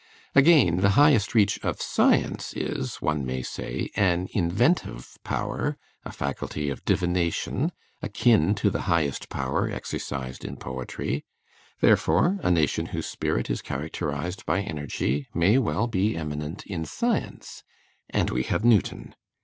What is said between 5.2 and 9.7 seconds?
power, a faculty of divination, akin to the highest power